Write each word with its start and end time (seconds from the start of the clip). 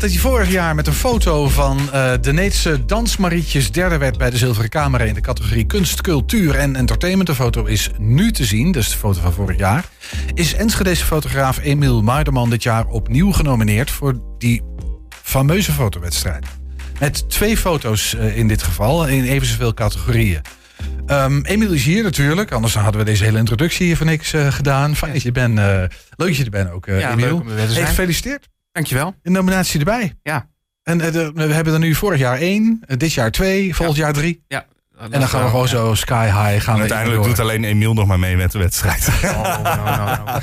dat 0.00 0.10
hij 0.10 0.18
vorig 0.18 0.50
jaar 0.50 0.74
met 0.74 0.86
een 0.86 0.92
foto 0.92 1.48
van 1.48 1.78
uh, 1.94 2.12
de 2.20 2.32
Needse 2.32 2.84
dansmarietjes 2.84 3.72
derde 3.72 3.98
werd 3.98 4.18
bij 4.18 4.30
de 4.30 4.36
Zilveren 4.36 4.70
Camera 4.70 5.04
in 5.04 5.14
de 5.14 5.20
categorie 5.20 5.64
kunst, 5.64 6.00
cultuur 6.00 6.54
en 6.54 6.76
entertainment. 6.76 7.28
De 7.28 7.34
foto 7.34 7.64
is 7.64 7.90
nu 7.98 8.32
te 8.32 8.44
zien, 8.44 8.72
dus 8.72 8.90
de 8.90 8.96
foto 8.96 9.20
van 9.20 9.32
vorig 9.32 9.58
jaar. 9.58 9.84
Is 10.34 10.54
Enschedese 10.54 11.04
fotograaf 11.04 11.58
Emiel 11.58 12.02
Maarderman 12.02 12.50
dit 12.50 12.62
jaar 12.62 12.86
opnieuw 12.86 13.32
genomineerd 13.32 13.90
voor 13.90 14.20
die 14.38 14.62
fameuze 15.22 15.72
fotowedstrijd. 15.72 16.46
Met 16.98 17.30
twee 17.30 17.56
foto's 17.56 18.14
uh, 18.14 18.36
in 18.36 18.48
dit 18.48 18.62
geval, 18.62 19.06
in 19.06 19.24
even 19.24 19.46
zoveel 19.46 19.74
categorieën. 19.74 20.40
Um, 21.06 21.44
Emiel 21.44 21.72
is 21.72 21.84
hier 21.84 22.02
natuurlijk, 22.02 22.52
anders 22.52 22.74
hadden 22.74 23.00
we 23.00 23.06
deze 23.06 23.24
hele 23.24 23.38
introductie 23.38 23.86
hier 23.86 23.96
voor 23.96 24.06
niks 24.06 24.32
uh, 24.32 24.52
gedaan. 24.52 24.96
Fijn 24.96 25.12
dat 25.12 25.22
je 25.22 25.32
bent. 25.32 25.58
Leuk 25.58 25.90
dat 26.16 26.36
je 26.36 26.44
er 26.44 26.50
bent 26.50 26.70
ook, 26.70 26.86
ja, 26.86 27.12
Emiel. 27.12 27.44
Hey, 27.46 27.66
gefeliciteerd. 27.66 28.48
Dankjewel. 28.76 29.14
Een 29.22 29.32
nominatie 29.32 29.78
erbij. 29.78 30.14
Ja. 30.22 30.48
En 30.82 30.98
de, 30.98 31.30
we 31.34 31.42
hebben 31.42 31.72
er 31.72 31.78
nu 31.78 31.94
vorig 31.94 32.18
jaar 32.18 32.38
één, 32.38 32.80
dit 32.86 33.12
jaar 33.12 33.30
twee, 33.30 33.74
volgend 33.74 33.98
jaar 33.98 34.12
drie. 34.12 34.42
Ja. 34.48 34.66
En 34.98 35.10
dan 35.10 35.28
gaan 35.28 35.42
we 35.42 35.50
gewoon 35.50 35.68
zo 35.68 35.94
sky 35.94 36.24
high. 36.24 36.64
Gaan 36.64 36.74
en 36.74 36.80
uiteindelijk 36.80 37.22
doet 37.22 37.38
alleen 37.38 37.64
Emiel 37.64 37.94
nog 37.94 38.06
maar 38.06 38.18
mee 38.18 38.36
met 38.36 38.52
de 38.52 38.58
wedstrijd. 38.58 39.08
Oh, 39.24 39.62
no, 39.62 39.84
no, 39.84 40.24
no. 40.24 40.38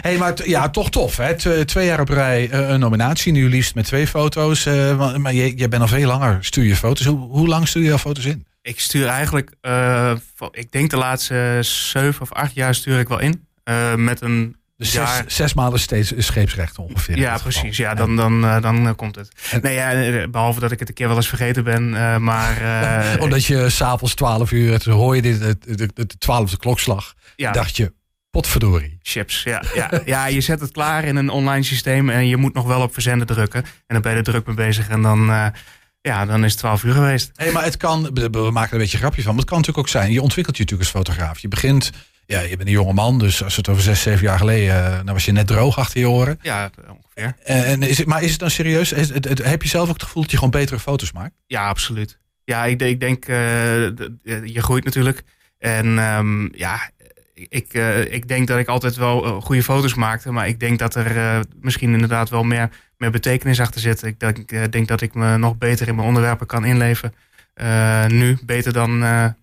hey, 0.00 0.18
maar 0.18 0.34
ja, 0.44 0.70
toch 0.70 0.90
tof. 0.90 1.16
Hè? 1.16 1.64
twee 1.64 1.86
jaar 1.86 2.00
op 2.00 2.08
rij 2.08 2.52
een 2.52 2.80
nominatie. 2.80 3.32
Nu 3.32 3.48
liefst 3.48 3.74
met 3.74 3.84
twee 3.84 4.06
foto's. 4.06 4.66
Uh, 4.66 5.16
maar 5.16 5.34
je, 5.34 5.58
je 5.58 5.68
bent 5.68 5.82
al 5.82 5.88
veel 5.88 6.06
langer. 6.06 6.38
Stuur 6.40 6.64
je 6.64 6.76
foto's. 6.76 7.06
Hoe, 7.06 7.18
hoe 7.18 7.48
lang 7.48 7.68
stuur 7.68 7.82
je 7.82 7.92
al 7.92 7.98
foto's 7.98 8.24
in? 8.24 8.46
Ik 8.62 8.80
stuur 8.80 9.06
eigenlijk, 9.06 9.52
uh, 9.62 10.12
ik 10.50 10.72
denk 10.72 10.90
de 10.90 10.96
laatste 10.96 11.58
zeven 11.60 12.22
of 12.22 12.32
acht 12.32 12.54
jaar 12.54 12.74
stuur 12.74 12.98
ik 12.98 13.08
wel 13.08 13.20
in. 13.20 13.46
Uh, 13.64 13.94
met 13.94 14.20
een 14.20 14.56
dus 14.82 14.92
zes, 14.92 15.36
zes, 15.36 15.54
maanden 15.54 15.80
steeds 15.80 16.12
scheepsrecht 16.16 16.78
ongeveer. 16.78 17.18
Ja, 17.18 17.38
precies. 17.38 17.76
Ja, 17.76 17.94
dan, 17.94 18.16
dan, 18.16 18.44
uh, 18.44 18.60
dan 18.60 18.86
uh, 18.86 18.92
komt 18.96 19.16
het. 19.16 19.28
Nee, 19.62 19.74
ja, 19.74 20.28
behalve 20.28 20.60
dat 20.60 20.72
ik 20.72 20.78
het 20.78 20.88
een 20.88 20.94
keer 20.94 21.08
wel 21.08 21.16
eens 21.16 21.28
vergeten 21.28 21.64
ben. 21.64 21.88
Uh, 21.88 22.16
maar, 22.16 22.62
Omdat 23.20 23.44
je 23.44 23.70
s'avonds 23.70 24.14
12 24.14 24.52
uur, 24.52 24.78
toen 24.78 24.94
hoor 24.94 25.16
je 25.16 25.22
dit, 25.22 25.40
de, 25.40 25.76
de, 25.76 25.90
de, 25.94 26.06
twaalfde 26.06 26.56
klokslag. 26.56 27.14
Ja. 27.36 27.52
dacht 27.52 27.76
je, 27.76 27.92
potverdorie. 28.30 28.98
Chips, 29.02 29.42
ja, 29.42 29.62
ja. 29.74 29.90
ja, 30.04 30.26
je 30.26 30.40
zet 30.40 30.60
het 30.60 30.70
klaar 30.70 31.04
in 31.04 31.16
een 31.16 31.30
online 31.30 31.62
systeem 31.62 32.10
en 32.10 32.26
je 32.26 32.36
moet 32.36 32.54
nog 32.54 32.66
wel 32.66 32.82
op 32.82 32.92
verzenden 32.92 33.26
drukken. 33.26 33.62
En 33.62 33.70
dan 33.86 34.00
ben 34.00 34.12
je 34.12 34.18
er 34.18 34.24
druk 34.24 34.46
mee 34.46 34.56
bezig 34.56 34.88
en 34.88 35.02
dan 35.02 35.52
ja, 36.02 36.26
dan 36.26 36.44
is 36.44 36.50
het 36.50 36.60
12 36.60 36.84
uur 36.84 36.92
geweest. 36.92 37.30
Hey, 37.34 37.52
maar 37.52 37.64
het 37.64 37.76
kan, 37.76 38.10
we 38.12 38.28
maken 38.30 38.68
er 38.68 38.72
een 38.72 38.78
beetje 38.78 38.96
een 38.96 39.02
grapje 39.02 39.22
van, 39.22 39.30
maar 39.30 39.40
het 39.40 39.50
kan 39.50 39.58
natuurlijk 39.58 39.86
ook 39.86 39.92
zijn. 39.92 40.12
Je 40.12 40.22
ontwikkelt 40.22 40.56
je 40.56 40.62
natuurlijk 40.62 40.90
als 40.94 41.04
fotograaf. 41.04 41.38
Je 41.38 41.48
begint, 41.48 41.90
ja, 42.32 42.40
je 42.40 42.56
bent 42.56 42.68
een 42.68 42.74
jonge 42.74 42.92
man, 42.92 43.18
dus 43.18 43.44
als 43.44 43.56
het 43.56 43.68
over 43.68 43.82
zes, 43.82 44.02
zeven 44.02 44.22
jaar 44.22 44.38
geleden, 44.38 44.86
eh, 44.86 44.96
dan 45.04 45.14
was 45.14 45.24
je 45.24 45.32
net 45.32 45.46
droog 45.46 45.78
achter 45.78 46.00
je 46.00 46.08
oren. 46.08 46.38
Ja, 46.42 46.70
ongeveer. 46.88 47.36
En 47.44 47.82
is 47.82 47.98
het, 47.98 48.06
maar 48.06 48.22
is 48.22 48.30
het 48.30 48.40
dan 48.40 48.50
serieus? 48.50 48.90
heb 49.42 49.62
je 49.62 49.68
zelf 49.68 49.88
ook 49.88 49.94
het 49.94 50.02
gevoel 50.02 50.22
dat 50.22 50.30
je 50.30 50.36
gewoon 50.36 50.52
betere 50.52 50.78
foto's 50.78 51.12
maakt? 51.12 51.34
Ja, 51.46 51.68
absoluut. 51.68 52.18
Ja, 52.44 52.64
ik, 52.64 52.82
ik 52.82 53.00
denk, 53.00 53.28
uh, 53.28 53.36
je 54.44 54.62
groeit 54.62 54.84
natuurlijk. 54.84 55.22
En 55.58 55.86
um, 55.86 56.50
ja, 56.54 56.90
ik, 57.34 57.74
uh, 57.74 58.12
ik 58.12 58.28
denk 58.28 58.46
dat 58.46 58.58
ik 58.58 58.68
altijd 58.68 58.96
wel 58.96 59.26
uh, 59.26 59.42
goede 59.42 59.62
foto's 59.62 59.94
maakte. 59.94 60.32
Maar 60.32 60.48
ik 60.48 60.60
denk 60.60 60.78
dat 60.78 60.94
er 60.94 61.44
misschien 61.60 61.92
inderdaad 61.92 62.30
wel 62.30 62.42
meer, 62.42 62.68
meer 62.96 63.10
betekenis 63.10 63.60
achter 63.60 63.80
zit. 63.80 64.02
Ik 64.02 64.20
denk, 64.20 64.72
denk 64.72 64.88
dat 64.88 65.00
ik 65.00 65.14
me 65.14 65.36
nog 65.36 65.58
beter 65.58 65.88
in 65.88 65.94
mijn 65.94 66.08
onderwerpen 66.08 66.46
kan 66.46 66.64
inleven. 66.64 67.14
nu, 68.08 68.38
beter 68.44 68.72
dan, 68.72 68.98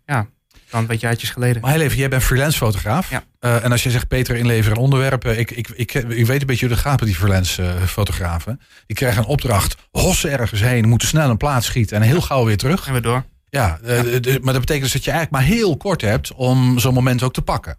ja, 0.06 0.28
dan 0.70 0.88
wat 0.88 1.00
jaartjes 1.00 1.30
geleden. 1.30 1.62
Maar 1.62 1.72
heel 1.72 1.82
even, 1.82 1.98
jij 1.98 2.10
bent 2.10 2.24
freelance 2.24 2.58
fotograaf. 2.58 3.10
Ja. 3.10 3.24
en 3.40 3.72
als 3.72 3.84
je 3.84 3.92
zegt 3.92 4.08
beter 4.08 4.36
inleveren 4.36 4.78
in 4.78 4.84
onderwerpen. 4.84 5.40
Ik, 5.40 5.52
ik, 5.52 5.70
ik, 5.70 5.94
ik 5.94 6.26
weet 6.26 6.42
een 6.42 6.48
beetje 6.48 6.68
hoe 6.68 6.76
gaat 6.76 7.00
met 7.00 7.10
die 7.10 7.18
freelance 7.18 7.76
fotografen. 7.88 8.62
Die 8.86 8.96
krijgen 8.96 9.22
een 9.22 9.28
opdracht, 9.28 9.76
hossen 9.92 10.32
ergens 10.32 10.62
heen, 10.62 10.88
moeten 10.88 11.08
snel 11.08 11.30
een 11.30 11.38
plaats 11.38 11.66
schieten 11.66 11.98
en 11.98 12.04
heel 12.04 12.22
gauw 12.22 12.46
weer 12.46 12.58
terug. 12.58 12.88
En 12.88 12.94
we 12.94 13.02
door. 13.02 13.24
Ja, 13.50 13.80
ja. 13.84 14.04
maar 14.42 14.54
dat 14.54 14.62
betekent 14.62 14.82
dus 14.82 14.92
dat 14.92 15.04
je 15.04 15.12
eigenlijk 15.12 15.32
maar 15.32 15.56
heel 15.58 15.78
kort 15.78 16.02
hebt 16.02 16.34
om 16.34 16.80
zo'n 16.80 16.94
moment 16.94 17.24
ook 17.24 17.34
te 17.34 17.42
pakken. 17.42 17.78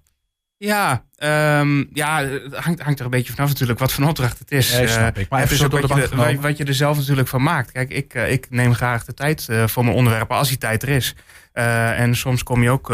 Ja, 0.62 1.04
um, 1.58 1.88
ja, 1.92 2.24
het 2.24 2.56
hangt, 2.56 2.80
hangt 2.80 2.98
er 2.98 3.04
een 3.04 3.10
beetje 3.10 3.32
vanaf 3.32 3.48
natuurlijk 3.48 3.78
wat 3.78 3.92
voor 3.92 4.08
opdracht 4.08 4.38
het 4.38 4.50
is. 4.50 4.78
Ja, 4.78 4.86
snap 4.86 5.18
ik. 5.18 5.28
Maar 5.28 5.42
ook 5.42 5.86
wat 5.86 6.30
je, 6.30 6.40
wat 6.40 6.56
je 6.56 6.64
er 6.64 6.74
zelf 6.74 6.96
natuurlijk 6.96 7.28
van 7.28 7.42
maakt. 7.42 7.72
Kijk, 7.72 7.90
ik, 7.90 8.14
uh, 8.14 8.32
ik 8.32 8.46
neem 8.50 8.74
graag 8.74 9.04
de 9.04 9.14
tijd 9.14 9.46
uh, 9.50 9.66
voor 9.66 9.84
mijn 9.84 9.96
onderwerpen 9.96 10.36
als 10.36 10.48
die 10.48 10.58
tijd 10.58 10.82
er 10.82 10.88
is. 10.88 11.14
Uh, 11.54 12.00
en 12.00 12.16
soms 12.16 12.42
kom 12.42 12.62
je 12.62 12.70
ook 12.70 12.88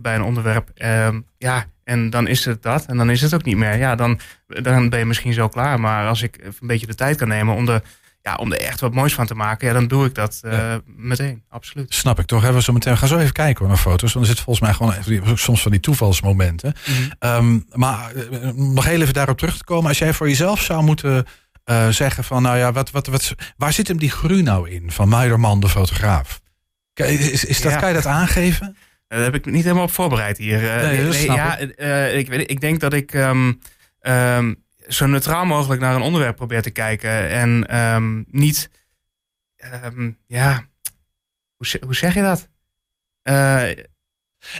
bij 0.00 0.14
een 0.14 0.22
onderwerp, 0.22 0.70
ehm, 0.74 1.20
ja, 1.38 1.64
en 1.84 2.10
dan 2.10 2.26
is 2.26 2.44
het 2.44 2.62
dat. 2.62 2.84
En 2.86 2.96
dan 2.96 3.10
is 3.10 3.20
het 3.20 3.34
ook 3.34 3.44
niet 3.44 3.56
meer. 3.56 3.76
Ja, 3.76 3.94
dan, 3.94 4.20
dan 4.46 4.88
ben 4.88 4.98
je 4.98 5.04
misschien 5.04 5.32
zo 5.32 5.48
klaar. 5.48 5.80
Maar 5.80 6.08
als 6.08 6.22
ik 6.22 6.38
een 6.42 6.66
beetje 6.66 6.86
de 6.86 6.94
tijd 6.94 7.16
kan 7.16 7.28
nemen 7.28 7.54
om 7.54 7.66
de 7.66 7.82
ja, 8.22 8.34
om 8.34 8.52
er 8.52 8.60
echt 8.60 8.80
wat 8.80 8.94
moois 8.94 9.14
van 9.14 9.26
te 9.26 9.34
maken, 9.34 9.68
ja, 9.68 9.74
dan 9.74 9.88
doe 9.88 10.06
ik 10.06 10.14
dat 10.14 10.40
uh, 10.44 10.52
ja. 10.52 10.80
meteen. 10.86 11.42
Absoluut. 11.48 11.94
Snap 11.94 12.18
ik 12.18 12.26
toch? 12.26 12.40
Hebben 12.40 12.58
we 12.58 12.64
zo 12.64 12.72
meteen. 12.72 12.96
Gaan 12.96 13.08
zo 13.08 13.18
even 13.18 13.32
kijken 13.32 13.58
hoor, 13.58 13.68
naar 13.68 13.82
foto's. 13.82 14.12
Want 14.12 14.26
er 14.26 14.32
zit 14.34 14.44
volgens 14.44 14.66
mij 14.66 14.74
gewoon 14.74 15.38
soms 15.38 15.62
van 15.62 15.70
die 15.70 15.80
toevalsmomenten. 15.80 16.74
Mm 16.86 16.94
-hmm. 16.94 17.30
um, 17.30 17.66
maar 17.72 18.12
uh, 18.14 18.50
nog 18.50 18.84
heel 18.84 19.00
even 19.00 19.14
daarop 19.14 19.38
terug 19.38 19.56
te 19.56 19.64
komen. 19.64 19.88
Als 19.88 19.98
jij 19.98 20.12
voor 20.12 20.28
jezelf 20.28 20.62
zou 20.62 20.82
moeten 20.82 21.26
uh, 21.64 21.88
zeggen 21.88 22.24
van, 22.24 22.42
nou 22.42 22.58
ja, 22.58 22.72
wat, 22.72 22.90
wat, 22.90 23.06
wat, 23.06 23.34
waar 23.56 23.72
zit 23.72 23.88
hem 23.88 23.98
die 23.98 24.10
groei 24.10 24.42
nou 24.42 24.70
in 24.70 24.92
van 24.92 25.08
Meiderman, 25.08 25.60
de 25.60 25.68
fotograaf? 25.68 26.40
Is, 26.94 27.44
is 27.44 27.60
dat, 27.60 27.72
ja. 27.72 27.78
Kan 27.78 27.88
je 27.88 27.94
dat 27.94 28.06
aangeven? 28.06 28.76
Daar 29.08 29.20
heb 29.20 29.34
ik 29.34 29.44
niet 29.44 29.62
helemaal 29.62 29.84
op 29.84 29.92
voorbereid 29.92 30.38
hier. 30.38 30.60
nee, 30.60 31.00
nee 31.00 31.24
ja, 31.24 31.56
ik, 31.56 32.28
weet, 32.28 32.50
ik 32.50 32.60
denk 32.60 32.80
dat 32.80 32.92
ik. 32.92 33.14
Um, 33.14 33.60
um, 34.00 34.66
zo 34.88 35.06
neutraal 35.06 35.44
mogelijk 35.44 35.80
naar 35.80 35.94
een 35.94 36.02
onderwerp 36.02 36.36
probeer 36.36 36.62
te 36.62 36.70
kijken. 36.70 37.28
En 37.28 37.78
um, 37.78 38.24
niet, 38.30 38.70
um, 39.84 40.18
ja, 40.26 40.66
hoe, 41.56 41.80
hoe, 41.80 41.94
zeg 41.94 42.14
je 42.14 42.22
dat? 42.22 42.48
Uh, 43.22 43.62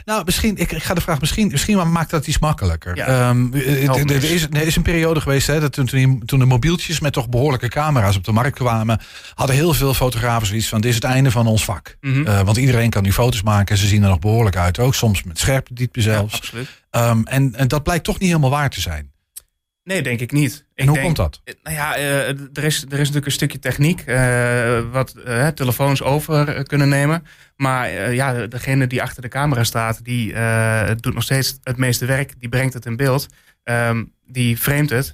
nou, 0.05 0.23
misschien, 0.25 0.57
ik, 0.57 0.71
ik 0.71 0.83
ga 0.83 0.93
de 0.93 1.01
vraag, 1.01 1.19
misschien, 1.19 1.47
misschien 1.47 1.91
maakt 1.91 2.09
dat 2.09 2.27
iets 2.27 2.39
makkelijker. 2.39 2.95
Ja, 2.95 3.29
um, 3.29 3.53
er, 3.53 4.23
is, 4.23 4.43
er 4.43 4.61
is 4.61 4.75
een 4.75 4.81
periode 4.81 5.21
geweest 5.21 5.47
hè, 5.47 5.59
dat 5.59 5.73
toen, 5.73 6.23
toen 6.25 6.39
de 6.39 6.45
mobieltjes 6.45 6.99
met 6.99 7.13
toch 7.13 7.29
behoorlijke 7.29 7.67
camera's 7.67 8.15
op 8.15 8.23
de 8.23 8.31
markt 8.31 8.55
kwamen, 8.55 8.99
hadden 9.33 9.55
heel 9.55 9.73
veel 9.73 9.93
fotografen 9.93 10.47
zoiets 10.47 10.67
van: 10.67 10.81
dit 10.81 10.89
is 10.89 10.95
het 10.95 11.03
einde 11.03 11.31
van 11.31 11.47
ons 11.47 11.63
vak. 11.63 11.97
Mm 12.01 12.13
-hmm. 12.13 12.27
uh, 12.27 12.41
want 12.41 12.57
iedereen 12.57 12.89
kan 12.89 13.03
nu 13.03 13.11
foto's 13.13 13.41
maken 13.41 13.75
en 13.75 13.81
ze 13.81 13.87
zien 13.87 14.03
er 14.03 14.09
nog 14.09 14.19
behoorlijk 14.19 14.55
uit 14.55 14.79
ook, 14.79 14.95
soms 14.95 15.23
met 15.23 15.39
scherpe 15.39 15.73
diepte 15.73 16.01
zelfs. 16.01 16.33
Ja, 16.33 16.37
absoluut. 16.37 16.69
Um, 16.91 17.25
en, 17.25 17.55
en 17.55 17.67
dat 17.67 17.83
blijkt 17.83 18.03
toch 18.03 18.19
niet 18.19 18.29
helemaal 18.29 18.49
waar 18.49 18.69
te 18.69 18.81
zijn. 18.81 19.11
Nee, 19.89 20.01
denk 20.01 20.19
ik 20.19 20.31
niet. 20.31 20.65
En 20.75 20.85
hoe 20.85 20.93
denk, 20.93 21.05
komt 21.05 21.17
dat? 21.17 21.41
Nou 21.63 21.75
ja, 21.75 21.97
uh, 21.97 22.27
er, 22.29 22.63
is, 22.63 22.81
er 22.81 22.91
is 22.91 22.97
natuurlijk 22.97 23.25
een 23.25 23.31
stukje 23.31 23.59
techniek 23.59 24.03
uh, 24.05 24.79
wat 24.91 25.15
uh, 25.27 25.47
telefoons 25.47 26.03
over 26.03 26.63
kunnen 26.63 26.89
nemen. 26.89 27.23
Maar 27.55 28.13
ja, 28.13 28.47
degene 28.47 28.87
die 28.87 29.01
achter 29.01 29.21
de 29.21 29.27
camera 29.27 29.63
staat, 29.63 30.03
die 30.03 30.33
doet 30.95 31.13
nog 31.13 31.23
steeds 31.23 31.59
het 31.63 31.77
meeste 31.77 32.05
werk. 32.05 32.39
Die 32.39 32.49
brengt 32.49 32.73
het 32.73 32.85
in 32.85 32.95
beeld. 32.95 33.27
Um, 33.63 34.13
die 34.25 34.57
framet 34.57 34.89
het. 34.89 35.13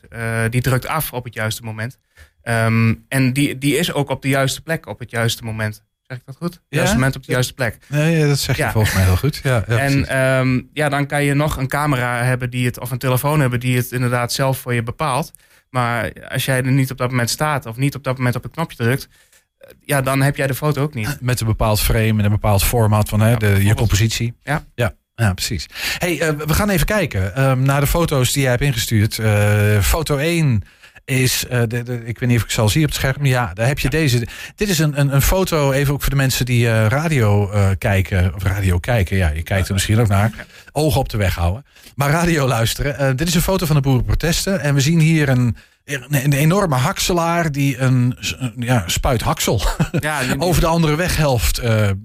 die 0.52 0.62
drukt 0.62 0.88
af 0.88 1.14
op 1.14 1.24
het 1.24 1.34
juiste 1.34 1.64
moment. 1.64 2.00
Um, 2.44 3.06
en 3.08 3.34
die, 3.34 3.58
die 3.58 3.78
is 3.78 3.94
ook 3.94 4.10
op 4.10 4.22
de 4.22 4.30
juiste 4.30 4.62
plek 4.62 4.86
op 4.86 5.00
het 5.00 5.12
juiste 5.12 5.44
moment. 5.44 5.84
Zeg 6.08 6.18
ik 6.18 6.24
dat 6.26 6.36
goed? 6.36 6.54
Ja? 6.54 6.60
Juiste 6.78 6.96
moment 6.96 7.16
op 7.16 7.26
de 7.26 7.32
juiste 7.32 7.54
plek. 7.54 7.78
Nee, 7.88 8.28
dat 8.28 8.40
zeg 8.40 8.58
je 8.58 8.64
ja. 8.64 8.72
volgens 8.72 8.94
mij 8.94 9.04
heel 9.04 9.18
goed. 9.18 9.40
Ja, 9.44 9.64
ja 9.68 9.78
en 9.78 10.20
um, 10.40 10.70
ja, 10.74 10.90
dan 10.90 11.06
kan 11.06 11.24
je 11.24 11.34
nog 11.34 11.58
een 11.58 11.68
camera 11.68 12.24
hebben 12.24 12.50
die 12.50 12.66
het, 12.66 12.80
of 12.80 12.92
een 12.92 12.98
telefoon 12.98 13.40
hebben 13.40 13.60
die 13.60 13.78
het 13.78 13.92
inderdaad 13.92 14.34
zelf 14.34 14.58
voor 14.58 14.74
je 14.74 14.84
bepaalt. 14.84 15.32
Maar 15.70 16.12
als 16.28 16.46
jij 16.46 16.58
er 16.58 16.72
niet 16.72 16.92
op 16.92 16.98
dat 16.98 17.10
moment 17.10 17.30
staat 17.30 17.66
of 17.66 17.78
niet 17.78 17.96
op 17.96 18.04
dat 18.04 18.18
moment 18.18 18.36
op 18.36 18.44
het 18.44 18.52
knopje 18.52 18.78
drukt, 18.78 19.08
ja, 19.82 20.02
dan 20.02 20.22
heb 20.22 20.36
jij 20.36 20.48
de 20.48 20.56
foto 20.56 20.82
ook 20.82 20.94
niet. 20.94 21.18
Met 21.22 21.40
een 21.40 21.48
bepaald 21.48 21.80
frame 21.80 22.20
en 22.20 22.24
een 22.24 22.30
bepaald 22.30 22.64
format 22.64 23.10
van 23.10 23.20
hè, 23.20 23.38
de, 23.38 23.64
je 23.64 23.74
compositie. 23.74 24.34
Ja. 24.44 24.66
ja. 24.76 24.96
Ja, 25.16 25.34
precies. 25.34 25.66
Hey, 25.98 26.14
uh, 26.14 26.30
we 26.30 26.54
gaan 26.54 26.70
even 26.70 26.86
kijken 26.86 27.44
um, 27.44 27.62
naar 27.62 27.80
de 27.80 27.88
foto's 27.88 28.32
die 28.32 28.42
jij 28.42 28.52
hebt 28.52 28.64
ingestuurd. 28.64 29.18
Uh, 29.18 29.80
foto 29.80 30.18
1 30.18 30.64
is, 31.06 31.46
uh, 31.52 31.60
de, 31.68 31.84
de, 31.84 32.06
ik 32.06 32.20
weet 32.20 32.30
niet 32.30 32.38
of 32.38 32.44
ik 32.44 32.52
zal 32.52 32.70
zien 32.70 32.84
op 32.84 32.90
het 32.90 32.98
scherm. 32.98 33.26
Ja, 33.26 33.54
daar 33.54 33.68
heb 33.68 33.80
je 33.80 33.88
ja. 33.92 33.98
deze. 33.98 34.28
Dit 34.56 34.70
is 34.70 34.80
een, 34.80 35.00
een, 35.00 35.14
een, 35.14 35.22
foto, 35.22 35.72
even 35.72 35.94
ook 35.94 36.02
voor 36.02 36.10
de 36.10 36.16
mensen 36.16 36.46
die 36.46 36.66
uh, 36.66 36.88
radio 36.88 37.54
uh, 37.54 37.70
kijken. 37.78 38.36
Of 38.36 38.44
radio 38.44 38.80
kijken, 38.80 39.18
ja, 39.18 39.30
je 39.30 39.44
kijkt 39.44 39.68
er 39.68 39.74
misschien 39.74 40.00
ook 40.00 40.08
naar. 40.08 40.46
Ogen 40.72 41.00
op 41.00 41.10
de 41.10 41.18
weg 41.18 41.36
houden. 41.36 41.66
Maar 41.96 42.10
radio 42.10 42.48
luisteren. 42.48 43.18
dit 43.18 43.28
is 43.28 43.36
een 43.36 43.42
foto 43.42 43.66
van 43.66 43.76
de 43.76 43.82
boerenprotesten. 43.82 44.60
En 44.60 44.74
we 44.74 44.82
zien 44.82 45.00
hier 45.00 45.30
een, 45.30 45.58
een, 45.84 46.34
enorme 46.34 46.76
hakselaar 46.76 47.52
die 47.52 47.78
een, 47.78 48.18
ja, 48.58 48.84
spuit 48.86 49.22
haksel 49.22 49.62
ja, 50.00 50.24
die, 50.24 50.40
over 50.40 50.62
de 50.62 50.68
andere 50.68 50.96
weghelft 50.96 51.62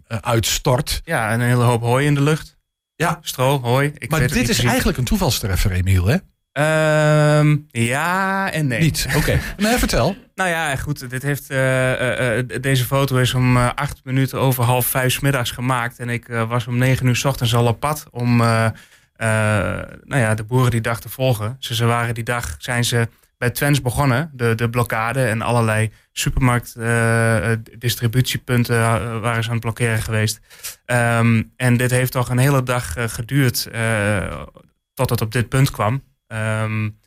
uitstort. 0.09 1.01
Ja, 1.05 1.33
een 1.35 1.41
hele 1.41 1.63
hoop 1.63 1.83
hooi 1.83 2.07
in 2.07 2.15
de 2.15 2.23
lucht. 2.23 2.59
Ja. 2.97 3.19
Stro, 3.23 3.61
hooi. 3.61 3.93
Ik 3.99 4.11
maar 4.11 4.29
dit 4.29 4.49
is 4.49 4.65
eigenlijk 4.65 4.99
een 4.99 5.05
toevalstreffer, 5.05 5.71
Emiel, 5.71 6.07
hè? 6.07 6.17
Um, 6.61 7.67
ja 7.71 8.53
en 8.53 8.67
nee. 8.67 8.81
Niet, 8.81 9.05
oké. 9.09 9.17
Okay. 9.17 9.41
nee, 9.57 9.77
vertel. 9.77 10.17
nou 10.35 10.51
ja, 10.51 10.77
goed. 10.77 11.11
Dit 11.11 11.23
heeft, 11.23 11.51
uh, 11.51 12.01
uh, 12.01 12.37
uh, 12.37 12.45
deze 12.61 12.85
foto 12.85 13.17
is 13.17 13.35
om 13.35 13.57
acht 13.57 14.01
minuten 14.05 14.41
over 14.41 14.65
half 14.65 14.87
vijf 14.87 15.23
middags 15.23 15.51
gemaakt. 15.51 15.99
En 15.99 16.09
ik 16.09 16.27
was 16.27 16.67
om 16.67 16.79
negen 16.79 17.07
uur 17.07 17.17
s 17.17 17.25
ochtends 17.25 17.55
al 17.55 17.67
op 17.67 17.81
pad 17.81 18.07
om 18.11 18.37
nou 18.37 18.73
ja, 20.05 20.35
de 20.35 20.45
boeren 20.45 20.71
die 20.71 20.81
dag 20.81 21.01
te 21.01 21.09
volgen. 21.09 21.57
Ze, 21.59 21.75
ze 21.75 21.85
waren 21.85 22.15
die 22.15 22.25
dag, 22.25 22.55
zijn 22.59 22.85
ze 22.85 23.09
bij 23.39 23.51
Twens 23.51 23.83
begonnen. 23.83 24.31
De, 24.33 24.55
de 24.55 24.71
blokkade 24.71 25.25
en 25.25 25.43
allerlei 25.43 25.91
supermarktdistributiepunten 26.13 28.77
uh, 28.77 29.01
uh, 29.03 29.21
waren 29.21 29.43
ze 29.43 29.49
aan 29.49 29.55
het 29.55 29.65
blokkeren 29.65 30.03
geweest. 30.03 30.41
Um, 30.87 31.53
en 31.57 31.77
dit 31.77 31.91
heeft 31.91 32.13
toch 32.13 32.29
een 32.29 32.39
hele 32.39 32.63
dag 32.63 32.95
geduurd 32.97 33.69
tot 34.95 35.11
het 35.11 35.21
op 35.21 35.33
dit 35.33 35.49
punt 35.49 35.71
kwam. 35.71 36.03
Um, 36.33 36.99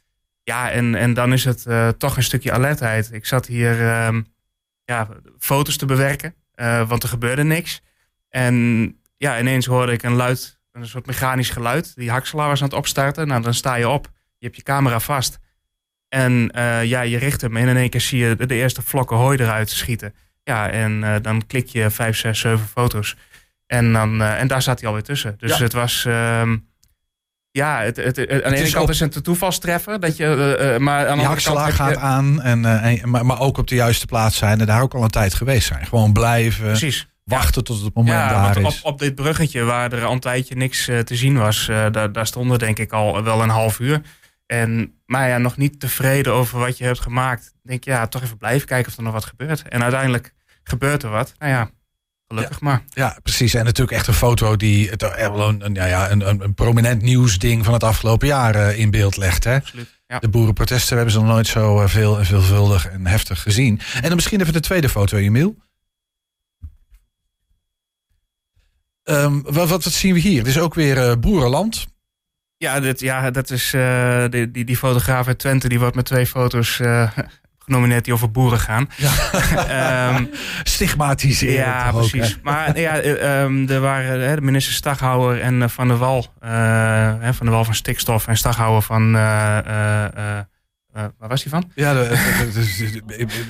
ja, 0.44 0.72
en, 0.72 0.96
en 0.96 1.14
dan 1.14 1.34
is 1.34 1.46
het 1.46 1.66
toch 2.00 2.18
een 2.18 2.24
stukje 2.24 2.52
alertheid. 2.52 3.10
Ik 3.12 3.26
zat 3.26 3.46
hier 3.46 4.06
um, 4.06 4.26
ja, 4.86 5.08
foto's 5.40 5.78
te 5.78 5.86
bewerken, 5.86 6.36
want 6.88 7.04
er 7.04 7.10
gebeurde 7.10 7.44
niks. 7.44 7.82
En 8.30 8.98
ja, 9.18 9.40
ineens 9.40 9.66
hoorde 9.66 9.92
ik 9.92 10.04
een 10.04 10.16
luid, 10.16 10.60
een 10.72 10.88
soort 10.88 11.06
mechanisch 11.06 11.50
geluid. 11.50 11.96
Die 11.96 12.12
hakselaar 12.12 12.48
was 12.48 12.62
aan 12.62 12.68
het 12.68 12.78
opstarten. 12.78 13.28
Nou, 13.28 13.42
dan 13.42 13.54
sta 13.54 13.76
je 13.76 13.90
op. 13.90 14.12
Je 14.38 14.46
hebt 14.46 14.56
je 14.56 14.64
camera 14.64 15.00
vast. 15.00 15.40
En 16.10 16.52
uh, 16.56 16.84
ja, 16.84 17.02
je 17.02 17.18
richt 17.18 17.42
hem 17.42 17.58
en 17.58 17.68
in 17.68 17.78
één 17.78 17.90
keer 17.90 18.02
zie 18.02 18.20
je 18.20 18.36
de 18.36 18.56
eerste 18.56 18.82
vlokken 18.82 19.18
hooi 19.18 19.38
eruit 19.38 19.70
schieten. 19.70 20.14
Ja, 20.44 20.70
en 20.70 21.22
dan 21.22 21.46
klik 21.48 21.68
je 21.68 21.90
vijf, 21.90 22.18
zes, 22.18 22.40
zeven 22.40 22.68
foto's. 22.68 23.16
En, 23.68 23.94
dan, 23.94 24.22
en 24.22 24.48
daar 24.48 24.62
zat 24.62 24.80
hij 24.80 24.88
alweer 24.88 25.04
tussen. 25.04 25.36
Dus 25.38 25.58
ja. 25.58 25.64
het 25.64 25.74
was... 25.74 26.08
ja, 27.58 27.82
het, 27.82 27.98
het, 27.98 28.16
het, 28.16 28.44
aan 28.44 28.52
de 28.52 28.58
ene 28.58 28.72
kant 28.72 28.84
op... 28.84 28.90
is 28.90 29.00
het 29.00 29.16
een 29.16 29.22
toevalstreffer. 29.22 30.00
Dat 30.00 30.18
je, 30.18 30.78
maar 30.80 31.08
aan 31.08 31.18
de 31.18 31.24
andere 31.26 31.44
kant 31.44 31.74
gaat 31.74 31.90
je... 31.90 31.98
aan. 31.98 32.42
En, 32.42 32.66
en, 32.66 33.10
maar, 33.10 33.26
maar 33.26 33.40
ook 33.40 33.58
op 33.58 33.68
de 33.68 33.76
juiste 33.76 34.06
plaats 34.06 34.38
zijn. 34.38 34.60
En 34.60 34.66
daar 34.66 34.82
ook 34.82 34.94
al 34.94 35.04
een 35.04 35.10
tijd 35.10 35.34
geweest 35.34 35.68
zijn. 35.68 35.86
Gewoon 35.86 36.14
blijven. 36.14 36.66
Precies 36.66 37.08
wachten 37.24 37.62
ja. 37.62 37.62
tot 37.62 37.84
het 37.84 37.94
moment 37.94 38.16
ja, 38.16 38.44
daar 38.44 38.58
is. 38.58 38.82
Op, 38.82 38.92
op 38.92 39.00
dit 39.00 39.16
bruggetje 39.16 39.64
waar 39.64 39.92
er 39.92 40.06
al 40.06 40.12
een 40.12 40.20
tijdje 40.20 40.56
niks 40.56 40.88
uh, 40.88 41.00
te 41.00 41.16
zien 41.16 41.38
was, 41.38 41.66
daar, 41.66 42.12
daar 42.12 42.28
stonden 42.28 42.60
denk 42.60 42.80
ik 42.80 42.92
al 42.92 43.24
wel 43.24 43.42
een 43.42 43.50
half 43.50 43.80
uur. 43.80 44.02
En, 44.46 44.94
maar 45.06 45.28
ja, 45.28 45.38
nog 45.38 45.58
niet 45.58 45.80
tevreden 45.80 46.34
over 46.34 46.60
wat 46.60 46.78
je 46.78 46.84
hebt 46.84 47.00
gemaakt. 47.00 47.54
Denk 47.64 47.84
ja, 47.84 48.08
toch 48.08 48.24
even 48.24 48.38
blijven 48.38 48.68
kijken 48.68 48.92
of 48.92 48.98
er 48.98 49.04
nog 49.04 49.14
wat 49.14 49.26
gebeurt. 49.26 49.68
En 49.68 49.82
uiteindelijk 49.82 50.34
gebeurt 50.64 51.04
er 51.04 51.10
wat. 51.10 51.34
Nou 51.38 51.52
ja, 51.52 51.70
gelukkig 52.34 52.60
ja. 52.60 52.66
maar. 52.68 52.84
Ja, 52.90 53.18
precies. 53.24 53.54
En 53.54 53.66
natuurlijk 53.66 53.98
echt 53.98 54.08
een 54.08 54.14
foto 54.14 54.56
die 54.56 54.90
het 54.90 55.02
een, 55.02 55.66
een, 55.66 55.74
ja, 55.74 56.12
een, 56.12 56.30
een, 56.30 56.42
een 56.42 56.54
prominent 56.54 57.02
nieuwsding 57.02 57.66
van 57.66 57.74
het 57.74 57.84
afgelopen 57.84 58.28
jaar 58.28 58.56
uh, 58.56 58.80
in 58.80 58.92
beeld 58.92 59.18
legt. 59.18 59.44
Hè? 59.44 59.56
Absoluut. 59.56 60.02
Ja. 60.08 60.20
De 60.20 60.30
boerenprotesten 60.30 60.96
hebben 60.96 61.14
ze 61.14 61.20
nog 61.20 61.30
nooit 61.30 61.48
zo 61.48 61.88
veel 61.88 62.20
en 62.20 62.26
veelvuldig 62.26 62.88
en 62.88 63.08
heftig 63.08 63.42
gezien. 63.42 63.80
En 63.96 64.02
dan 64.02 64.16
misschien 64.16 64.42
even 64.42 64.54
de 64.54 64.60
tweede 64.60 64.90
foto, 64.90 65.18
Emiel. 65.18 65.56
Um, 69.04 69.42
wat, 69.44 69.70
wat, 69.70 69.84
wat, 69.84 69.94
zien 69.94 70.14
we 70.14 70.20
hier? 70.20 70.38
Het 70.38 70.48
is 70.48 70.60
ook 70.60 70.74
weer 70.74 70.98
uh, 70.98 71.16
boerenland. 71.20 71.88
Ja, 72.58 72.80
dit, 72.80 73.00
ja, 73.00 73.32
dat 73.32 73.50
is 73.50 73.72
die, 74.30 74.52
die, 74.52 74.66
die 74.66 74.78
fotograaf 74.78 75.28
uit 75.28 75.40
Twente. 75.40 75.70
Die 75.70 75.80
wordt 75.80 75.96
met 75.96 76.06
twee 76.06 76.28
foto's 76.28 76.82
genomineerd 77.66 78.06
die 78.06 78.14
over 78.14 78.32
boeren 78.32 78.60
gaan. 78.60 78.90
Ja. 78.98 80.16
um, 80.16 80.30
Stigmatiseren. 80.64 81.56
Ja, 81.56 81.92
precies. 81.92 82.36
Ook, 82.36 82.44
maar 82.44 82.80
ja, 82.80 83.04
um, 83.44 83.70
er 83.70 83.80
waren 83.80 84.36
de 84.36 84.42
minister 84.42 84.74
Staghouwer 84.74 85.42
en 85.42 85.70
Van 85.70 85.88
der 85.88 85.98
Wal. 85.98 86.28
Van 87.32 87.46
der 87.46 87.52
Wal 87.52 87.66
van 87.66 87.76
stikstof 87.76 88.28
en 88.28 88.38
Staghouwer 88.38 88.82
van... 88.82 89.16
Uh, 89.16 90.40
waar 90.94 91.30
was 91.30 91.44
hij 91.44 91.52
van? 91.52 91.72
Ja, 91.76 91.94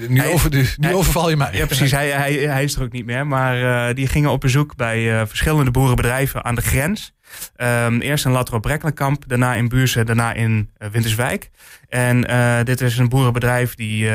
nu, 0.07 0.25
over, 0.25 0.50
nu 0.51 0.66
hij, 0.80 0.94
overval 0.94 1.30
je 1.30 1.38
mij. 1.38 1.54
Ja, 1.54 1.66
precies. 1.66 1.92
Hij, 1.92 2.10
hij, 2.10 2.34
hij 2.34 2.63
is 2.63 2.75
er 2.75 2.84
ook 2.84 2.92
niet 2.92 3.06
meer. 3.06 3.28
Maar 3.28 3.90
uh, 3.90 3.95
die 3.95 4.07
gingen 4.07 4.31
op 4.31 4.42
bezoek 4.42 4.75
bij 4.75 5.13
uh, 5.13 5.22
verschillende 5.25 5.72
boerenbedrijven 5.72 6.44
aan 6.44 6.56
de 6.56 6.62
grens. 6.62 7.13
Um, 7.57 8.01
eerst 8.01 8.25
in 8.25 8.31
Latro 8.31 8.60
Brekkenkamp, 8.60 9.24
daarna 9.28 9.54
in 9.54 9.68
Buurse, 9.68 10.04
daarna 10.04 10.34
in 10.34 10.69
Winterswijk. 10.78 11.50
En 11.90 12.22
dit 12.66 12.81
is 12.81 12.98
een 12.98 13.10
boerenbedrijf 13.10 13.75
die, 13.75 14.07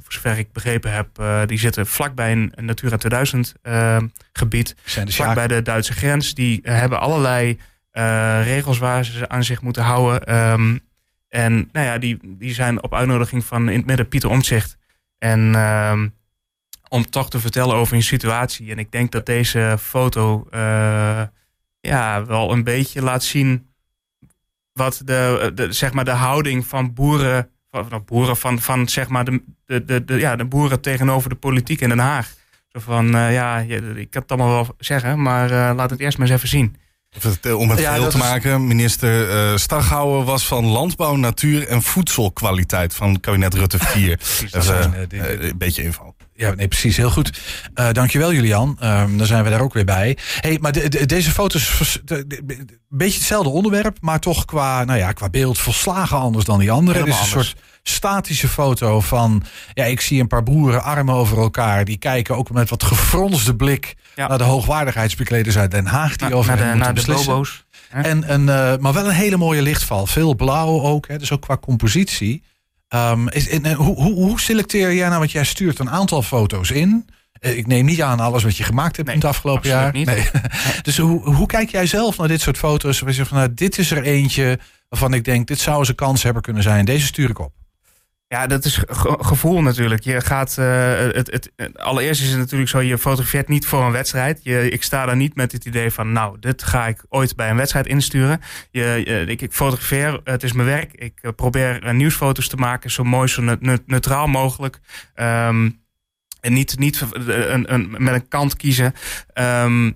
voor 0.00 0.12
zover 0.12 0.38
ik 0.38 0.52
begrepen 0.52 0.92
heb, 0.92 1.08
die 1.46 1.58
zitten 1.58 1.86
vlakbij 1.86 2.32
een 2.32 2.52
Natura 2.56 2.96
2000 2.96 3.54
gebied. 4.32 4.76
Dus 5.04 5.16
vlakbij 5.16 5.46
de 5.46 5.62
Duitse 5.62 5.92
grens. 5.92 6.34
Die 6.34 6.60
hebben 6.62 7.00
allerlei 7.00 7.58
regels 8.42 8.78
waar 8.78 9.04
ze 9.04 9.28
aan 9.28 9.44
zich 9.44 9.62
moeten 9.62 9.82
houden. 9.82 10.36
Um, 10.52 10.80
en 11.30 11.68
nou 11.72 11.86
ja, 11.86 11.98
die, 11.98 12.18
die 12.22 12.54
zijn 12.54 12.82
op 12.82 12.94
uitnodiging 12.94 13.44
van 13.44 13.68
in 13.68 13.76
het 13.76 13.86
midden 13.86 14.08
Pieter 14.08 14.30
Omtzigt. 14.30 14.78
En 15.18 15.40
uh, 15.40 16.02
om 16.88 17.10
toch 17.10 17.30
te 17.30 17.40
vertellen 17.40 17.76
over 17.76 17.92
hun 17.92 18.02
situatie. 18.02 18.70
En 18.70 18.78
ik 18.78 18.92
denk 18.92 19.12
dat 19.12 19.26
deze 19.26 19.76
foto 19.80 20.46
uh, 20.54 21.22
ja, 21.80 22.24
wel 22.24 22.52
een 22.52 22.64
beetje 22.64 23.02
laat 23.02 23.22
zien 23.22 23.68
wat 24.72 25.02
de, 25.04 25.52
de, 25.54 25.72
zeg 25.72 25.92
maar 25.92 26.04
de 26.04 26.10
houding 26.10 26.66
van 26.66 26.94
boeren, 26.94 27.50
van, 27.70 28.04
boeren 28.04 28.36
van, 28.36 28.60
van 28.60 28.88
zeg 28.88 29.08
maar 29.08 29.24
de, 29.24 29.42
de, 29.66 29.84
de, 29.84 30.04
de, 30.04 30.18
ja, 30.18 30.36
de 30.36 30.44
boeren 30.44 30.80
tegenover 30.80 31.28
de 31.28 31.36
politiek 31.36 31.80
in 31.80 31.88
Den 31.88 31.98
Haag. 31.98 32.34
Zo 32.68 32.80
van, 32.80 33.06
uh, 33.16 33.32
ja, 33.32 33.58
ik 33.58 34.10
kan 34.10 34.22
het 34.22 34.30
allemaal 34.30 34.50
wel 34.50 34.74
zeggen, 34.78 35.22
maar 35.22 35.50
uh, 35.50 35.72
laat 35.76 35.90
het 35.90 36.00
eerst 36.00 36.18
maar 36.18 36.26
eens 36.26 36.36
even 36.36 36.48
zien. 36.48 36.76
Om 37.56 37.70
het 37.70 37.78
ja, 37.78 37.94
te 37.94 38.06
is... 38.06 38.14
maken, 38.14 38.66
minister 38.66 39.50
uh, 39.50 39.56
Staghouwer 39.56 40.24
was 40.24 40.46
van 40.46 40.64
Landbouw, 40.64 41.16
Natuur 41.16 41.66
en 41.68 41.82
Voedselkwaliteit 41.82 42.94
van 42.94 43.20
kabinet 43.20 43.54
Rutte 43.54 43.78
4. 43.86 44.16
precies, 44.16 44.50
dat 44.50 44.62
is 44.62 44.68
uh, 44.68 44.86
uh, 45.12 45.42
een 45.42 45.58
beetje 45.58 45.82
inval. 45.82 46.14
Ja, 46.34 46.54
nee, 46.54 46.68
precies. 46.68 46.96
Heel 46.96 47.10
goed. 47.10 47.40
Uh, 47.74 47.92
dankjewel, 47.92 48.32
Julian. 48.32 48.78
Um, 48.82 49.16
dan 49.18 49.26
zijn 49.26 49.44
we 49.44 49.50
daar 49.50 49.60
ook 49.60 49.72
weer 49.72 49.84
bij. 49.84 50.18
hey, 50.40 50.58
maar 50.60 50.72
de, 50.72 50.88
de, 50.88 51.06
deze 51.06 51.30
foto's, 51.30 52.00
een 52.06 52.80
beetje 52.88 53.18
hetzelfde 53.18 53.50
onderwerp, 53.50 53.96
maar 54.00 54.20
toch 54.20 54.44
qua, 54.44 54.84
nou 54.84 54.98
ja, 54.98 55.12
qua 55.12 55.28
beeld 55.28 55.58
volslagen 55.58 56.18
anders 56.18 56.44
dan 56.44 56.58
die 56.58 56.70
andere. 56.70 56.98
Het 56.98 57.08
is 57.08 57.20
een 57.20 57.26
soort 57.26 57.56
statische 57.82 58.48
foto 58.48 59.00
van, 59.00 59.42
ja, 59.74 59.84
ik 59.84 60.00
zie 60.00 60.20
een 60.20 60.26
paar 60.26 60.42
boeren 60.42 60.82
armen 60.82 61.14
over 61.14 61.38
elkaar. 61.38 61.84
Die 61.84 61.98
kijken 61.98 62.36
ook 62.36 62.50
met 62.50 62.70
wat 62.70 62.82
gefronste 62.82 63.56
blik 63.56 63.94
Ja. 64.20 64.28
naar 64.28 64.38
de 64.38 64.44
hoogwaardigheidsbekleders 64.44 65.58
uit 65.58 65.70
Den 65.70 65.86
Haag. 65.86 66.16
Die 66.16 66.28
Na- 66.28 66.34
over 66.34 66.56
naar 66.56 66.72
de, 66.72 66.78
naar 66.78 66.88
de 66.88 66.92
beslissen. 66.94 67.26
bobo's. 67.32 67.64
hè? 67.88 68.00
En 68.02 68.32
een, 68.32 68.48
eh, 68.48 68.76
maar 68.78 68.92
wel 68.92 69.04
een 69.06 69.10
hele 69.14 69.36
mooie 69.36 69.62
lichtval. 69.62 70.06
Veel 70.06 70.34
blauw 70.34 70.80
ook, 70.82 71.08
hè, 71.08 71.18
dus 71.18 71.32
ook 71.32 71.40
qua 71.40 71.56
compositie. 71.56 72.42
Ehm, 72.88 73.28
is, 73.28 73.48
en, 73.48 73.64
en 73.64 73.74
hoe, 73.74 73.94
hoe, 73.94 74.12
hoe 74.14 74.40
selecteer 74.40 74.94
jij 74.94 75.06
nou, 75.06 75.18
want 75.18 75.30
jij 75.32 75.44
stuurt 75.44 75.78
een 75.78 75.90
aantal 75.90 76.22
foto's 76.22 76.70
in. 76.70 77.08
Eh, 77.32 77.56
Ik 77.58 77.66
neem 77.66 77.84
niet 77.84 78.02
aan 78.02 78.20
alles 78.20 78.42
wat 78.42 78.56
je 78.56 78.64
gemaakt 78.64 78.96
hebt 78.96 79.08
Nee, 79.08 79.16
in 79.16 79.22
het 79.22 79.30
afgelopen 79.30 79.68
jaar. 79.68 79.92
niet. 79.92 80.06
Nee. 80.06 80.26
dus 80.82 80.98
hoe, 80.98 81.34
hoe 81.34 81.46
kijk 81.46 81.70
jij 81.70 81.86
zelf 81.86 82.18
naar 82.18 82.28
dit 82.28 82.40
soort 82.40 82.58
foto's? 82.58 82.98
Waar 83.00 83.08
je 83.08 83.14
zegt 83.14 83.28
van, 83.28 83.38
nou, 83.38 83.54
dit 83.54 83.78
is 83.78 83.90
er 83.90 84.02
eentje 84.02 84.58
waarvan 84.88 85.14
ik 85.14 85.24
denk, 85.24 85.46
dit 85.46 85.58
zou 85.58 85.78
eens 85.78 85.88
een 85.88 85.94
kans 85.94 86.22
hebben 86.22 86.42
kunnen 86.42 86.62
zijn. 86.62 86.84
Deze 86.84 87.06
stuur 87.06 87.30
ik 87.30 87.38
op. 87.38 87.52
Ja, 88.32 88.46
dat 88.46 88.64
is 88.64 88.76
ge- 88.88 89.16
gevoel 89.20 89.62
natuurlijk. 89.62 90.02
Je 90.02 90.20
gaat, 90.20 90.58
eh, 90.58 90.96
het, 90.96 91.30
het, 91.30 91.78
allereerst 91.78 92.22
is 92.22 92.28
het 92.28 92.38
natuurlijk 92.38 92.70
zo, 92.70 92.80
je 92.80 92.98
fotografeert 92.98 93.48
niet 93.48 93.66
voor 93.66 93.82
een 93.84 93.92
wedstrijd. 93.92 94.40
Je, 94.42 94.70
ik 94.70 94.82
sta 94.82 95.06
daar 95.06 95.16
niet 95.16 95.34
met 95.34 95.52
het 95.52 95.64
idee 95.64 95.90
van, 95.90 96.12
nou, 96.12 96.36
dit 96.38 96.62
ga 96.62 96.86
ik 96.86 97.04
ooit 97.08 97.36
bij 97.36 97.50
een 97.50 97.56
wedstrijd 97.56 97.86
insturen. 97.86 98.40
Je, 98.70 99.02
je- 99.04 99.24
ik, 99.26 99.40
ik 99.42 99.52
fotografeer, 99.52 100.20
het 100.24 100.42
is 100.42 100.52
mijn 100.52 100.68
werk. 100.68 100.92
Ik 100.92 101.18
eh, 101.22 101.30
probeer 101.36 101.82
eh, 101.82 101.94
nieuwsfoto's 101.94 102.48
te 102.48 102.56
maken, 102.56 102.90
zo 102.90 103.04
mooi, 103.04 103.28
zo 103.28 103.42
ne- 103.42 103.56
ne- 103.60 103.82
neutraal 103.86 104.26
mogelijk. 104.26 104.78
Ehm, 105.14 105.70
en 106.40 106.52
niet, 106.52 106.78
niet 106.78 107.04
een, 107.12 107.72
een, 107.74 107.94
met 107.98 108.14
een 108.14 108.28
kant 108.28 108.56
kiezen. 108.56 108.92
Ehm, 109.32 109.90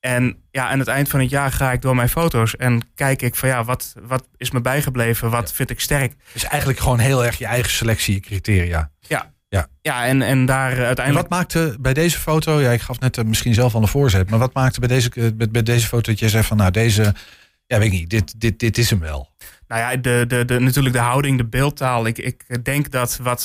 en 0.00 0.43
ja, 0.54 0.68
aan 0.68 0.78
het 0.78 0.88
eind 0.88 1.08
van 1.08 1.20
het 1.20 1.30
jaar 1.30 1.52
ga 1.52 1.72
ik 1.72 1.82
door 1.82 1.94
mijn 1.96 2.08
foto's 2.08 2.56
en 2.56 2.80
kijk 2.94 3.22
ik 3.22 3.34
van 3.34 3.48
ja, 3.48 3.64
wat, 3.64 3.94
wat 4.06 4.28
is 4.36 4.50
me 4.50 4.60
bijgebleven? 4.60 5.30
Wat 5.30 5.52
vind 5.52 5.70
ik 5.70 5.80
sterk? 5.80 6.14
Dus 6.32 6.44
eigenlijk 6.44 6.80
gewoon 6.80 6.98
heel 6.98 7.24
erg 7.24 7.38
je 7.38 7.46
eigen 7.46 7.70
selectie, 7.70 8.14
je 8.14 8.20
criteria. 8.20 8.90
Ja, 9.82 10.06
en, 10.06 10.22
en 10.22 10.46
daar 10.46 10.72
eh, 10.72 10.78
En 10.78 10.84
uiteindelijk. 10.86 11.28
wat 11.28 11.38
maakte 11.38 11.76
bij 11.80 11.94
deze 11.94 12.18
foto, 12.18 12.60
ja, 12.60 12.70
ik 12.70 12.80
gaf 12.80 13.00
net 13.00 13.18
eh, 13.18 13.24
misschien 13.24 13.54
zelf 13.54 13.74
al 13.74 13.82
een 13.82 13.88
voorzet, 13.88 14.30
maar 14.30 14.38
wat 14.38 14.54
maakte 14.54 14.80
bij 14.80 14.88
deze, 14.88 15.10
eh, 15.14 15.26
bij, 15.34 15.48
bij 15.50 15.62
deze 15.62 15.86
foto 15.86 16.10
dat 16.10 16.18
je 16.18 16.28
zegt 16.28 16.46
van, 16.46 16.56
nou, 16.56 16.70
deze, 16.70 17.14
ja, 17.66 17.78
weet 17.78 17.86
ik 17.86 17.92
niet, 17.92 18.10
dit, 18.10 18.40
dit, 18.40 18.58
dit 18.58 18.78
is 18.78 18.90
hem 18.90 18.98
wel. 18.98 19.30
Nou 19.68 19.80
ja, 19.80 19.96
de, 19.96 20.24
de, 20.28 20.44
de, 20.44 20.58
natuurlijk 20.60 20.94
de 20.94 21.00
houding, 21.00 21.38
de 21.38 21.46
beeldtaal. 21.46 22.06
Ik, 22.06 22.18
ik 22.18 22.64
denk 22.64 22.90
dat 22.90 23.18
wat, 23.22 23.44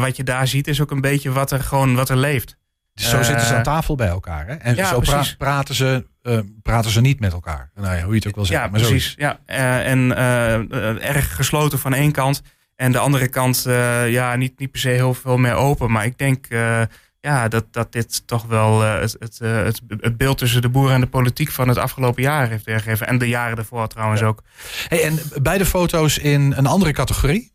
wat 0.00 0.16
je 0.16 0.24
daar 0.24 0.46
ziet 0.46 0.68
is 0.68 0.80
ook 0.80 0.90
een 0.90 1.00
beetje 1.00 1.32
wat 1.32 1.50
er 1.50 1.60
gewoon 1.60 1.94
wat 1.94 2.08
er 2.08 2.16
leeft. 2.16 2.56
Dus 2.94 3.08
zo 3.08 3.22
zitten 3.22 3.46
ze 3.46 3.54
aan 3.54 3.62
tafel 3.62 3.94
bij 3.94 4.08
elkaar. 4.08 4.46
Hè? 4.46 4.54
En 4.54 4.74
ja, 4.74 4.88
zo 4.88 5.00
pra- 5.00 5.24
praten, 5.38 5.74
ze, 5.74 6.06
eh, 6.28 6.38
praten 6.62 6.90
ze 6.90 7.00
niet 7.00 7.20
met 7.20 7.32
elkaar. 7.32 7.70
Nou 7.74 7.96
ja, 7.96 8.02
hoe 8.02 8.10
je 8.10 8.18
het 8.18 8.26
ook 8.26 8.34
wil 8.34 8.44
zeggen. 8.44 8.66
Ja, 8.66 8.72
maar 8.72 8.80
precies. 8.80 9.14
Ja. 9.16 9.40
Eh, 9.46 9.90
en 9.90 10.16
eh, 10.16 11.08
erg 11.08 11.34
gesloten 11.36 11.78
van 11.78 11.94
één 11.94 12.12
kant. 12.12 12.42
En 12.76 12.92
de 12.92 12.98
andere 12.98 13.28
kant, 13.28 13.62
ja, 14.08 14.36
niet, 14.36 14.58
niet 14.58 14.70
per 14.70 14.80
se 14.80 14.88
heel 14.88 15.14
veel 15.14 15.36
meer 15.36 15.54
open. 15.54 15.90
Maar 15.90 16.04
ik 16.04 16.18
denk 16.18 16.46
ja, 17.20 17.48
dat, 17.48 17.72
dat 17.72 17.92
dit 17.92 18.26
toch 18.26 18.44
wel 18.44 18.80
het, 18.80 19.16
het, 19.18 19.38
het, 19.38 19.80
het 20.00 20.16
beeld 20.16 20.38
tussen 20.38 20.62
de 20.62 20.68
boeren 20.68 20.94
en 20.94 21.00
de 21.00 21.06
politiek 21.06 21.50
van 21.50 21.68
het 21.68 21.76
afgelopen 21.76 22.22
jaar 22.22 22.48
heeft 22.48 22.64
weergegeven. 22.64 23.06
En 23.06 23.18
de 23.18 23.28
jaren 23.28 23.56
ervoor 23.56 23.88
trouwens 23.88 24.22
ook. 24.22 24.42
Hey, 24.88 25.04
en 25.04 25.18
beide 25.42 25.66
foto's 25.66 26.18
in 26.18 26.52
een 26.56 26.66
andere 26.66 26.92
categorie? 26.92 27.52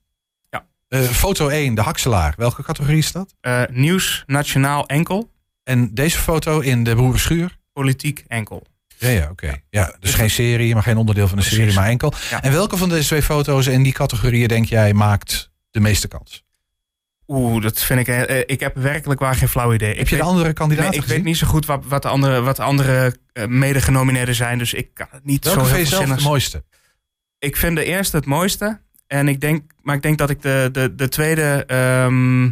Ja. 0.50 0.66
Foto 0.98 1.48
1, 1.48 1.76
de 1.76 1.82
hakselaar. 1.82 2.34
Welke 2.38 2.64
categorie 2.64 2.98
is 2.98 3.12
dat? 3.12 3.36
Nieuws, 3.72 4.24
nationaal 4.26 4.86
enkel. 4.86 5.32
En 5.64 5.94
deze 5.94 6.18
foto 6.18 6.60
in 6.60 6.84
de 6.84 6.96
boerenschuur? 6.96 7.62
Politiek 7.74 8.24
enkel. 8.28 8.64
Ja, 8.98 9.10
ja, 9.10 9.30
oké. 9.32 9.62
Ja, 9.70 9.96
dus 10.00 10.14
geen 10.14 10.30
serie, 10.30 10.74
maar 10.74 10.84
geen 10.84 10.98
onderdeel 10.98 11.28
van 11.28 11.38
de 11.38 11.44
Precies. 11.44 11.60
serie, 11.60 11.76
maar 11.76 11.88
enkel. 11.90 12.14
Ja. 12.30 12.42
En 12.44 12.52
welke 12.52 12.78
van 12.78 12.90
deze 12.90 13.08
twee 13.08 13.22
foto's 13.22 13.68
in 13.68 13.84
die 13.84 13.94
categorieën 13.94 14.48
denk 14.48 14.66
jij 14.66 14.94
maakt 14.94 15.52
de 15.72 15.80
meeste 15.80 16.08
kans? 16.08 16.44
Oeh, 17.28 17.62
dat 17.64 17.84
vind 17.84 18.00
ik. 18.00 18.08
eh, 18.08 18.40
ik 18.46 18.60
heb 18.60 18.76
werkelijk 18.76 19.20
waar 19.20 19.36
geen 19.36 19.48
flauw 19.48 19.74
idee. 19.74 19.90
Heb 19.90 20.00
ik 20.00 20.08
je 20.10 20.16
de 20.16 20.22
andere 20.22 20.54
kandidaten 20.54 20.90
nee, 20.90 21.00
ik 21.00 21.06
gezien? 21.06 21.18
weet 21.18 21.26
niet 21.28 21.38
zo 21.38 21.48
goed 21.48 21.66
wat, 21.66 21.86
wat 21.86 22.02
de 22.02 22.08
andere, 22.08 22.42
wat 22.42 22.56
de 22.56 22.64
andere 22.64 23.16
eh, 23.34 23.46
mede-genomineerden 23.46 24.36
zijn. 24.36 24.58
Dus 24.58 24.74
ik 24.74 24.94
kan 24.94 25.08
het 25.10 25.26
niet 25.26 25.44
Welke 25.44 25.60
zo 25.60 25.66
vind 25.66 25.78
heel 25.78 26.00
je 26.00 26.06
zelf 26.06 26.10
het 26.18 26.24
mooiste? 26.28 26.64
Ik 27.40 27.58
vind 27.58 27.76
de 27.76 27.84
eerste 27.84 28.16
het 28.16 28.26
mooiste. 28.26 28.82
En 29.08 29.28
ik 29.28 29.42
denk, 29.42 29.72
maar 29.82 29.96
ik 29.96 30.02
denk 30.02 30.18
dat 30.18 30.30
ik 30.30 30.42
de, 30.42 30.70
de, 30.72 30.96
de 30.96 31.10
tweede 31.10 31.64
ehm, 31.68 32.50